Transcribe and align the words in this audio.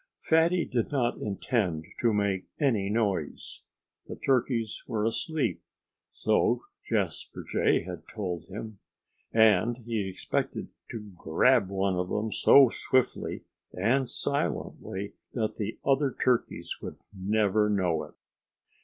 Fatty 0.17 0.65
did 0.65 0.91
not 0.91 1.19
intend 1.19 1.85
to 1.99 2.11
make 2.11 2.47
any 2.59 2.89
noise. 2.89 3.61
The 4.07 4.15
turkeys 4.15 4.81
were 4.87 5.05
asleep 5.05 5.61
so 6.09 6.63
Jasper 6.83 7.45
Jay 7.47 7.83
had 7.83 8.07
told 8.07 8.47
him 8.47 8.79
and 9.31 9.77
he 9.85 10.09
expected 10.09 10.69
to 10.89 11.13
grab 11.15 11.69
one 11.69 11.97
of 11.97 12.09
them 12.09 12.31
so 12.31 12.69
swiftly 12.69 13.43
and 13.73 14.09
silently 14.09 15.13
that 15.35 15.57
the 15.57 15.77
other 15.85 16.11
turkeys 16.19 16.77
would 16.81 16.97
never 17.13 17.69
know 17.69 18.01
it. 18.05 18.15